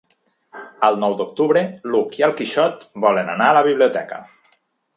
El 0.87 0.95
nou 1.03 1.13
d'octubre 1.19 1.63
n'Hug 1.91 2.17
i 2.21 2.25
en 2.29 2.33
Quixot 2.39 2.81
volen 3.05 3.31
anar 3.35 3.51
a 3.51 3.57
la 3.59 3.65
biblioteca. 3.69 4.19